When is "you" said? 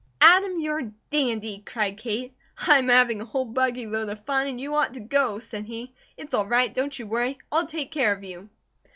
4.59-4.73, 6.97-7.05, 8.23-8.49